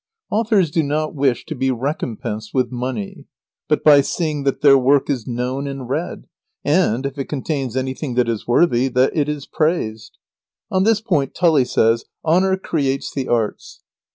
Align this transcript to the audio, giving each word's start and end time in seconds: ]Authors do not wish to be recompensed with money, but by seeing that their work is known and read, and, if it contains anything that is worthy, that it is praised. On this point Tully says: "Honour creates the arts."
]Authors 0.31 0.71
do 0.71 0.81
not 0.81 1.13
wish 1.13 1.45
to 1.45 1.53
be 1.53 1.69
recompensed 1.69 2.55
with 2.55 2.71
money, 2.71 3.27
but 3.67 3.83
by 3.83 4.01
seeing 4.01 4.45
that 4.45 4.61
their 4.61 4.75
work 4.75 5.11
is 5.11 5.27
known 5.27 5.67
and 5.67 5.87
read, 5.89 6.25
and, 6.65 7.05
if 7.05 7.19
it 7.19 7.25
contains 7.25 7.77
anything 7.77 8.15
that 8.15 8.27
is 8.27 8.47
worthy, 8.47 8.87
that 8.87 9.15
it 9.15 9.29
is 9.29 9.45
praised. 9.45 10.17
On 10.71 10.85
this 10.85 11.01
point 11.01 11.35
Tully 11.35 11.65
says: 11.65 12.05
"Honour 12.25 12.57
creates 12.57 13.13
the 13.13 13.27
arts." 13.27 13.83